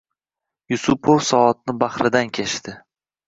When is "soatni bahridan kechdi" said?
1.27-2.75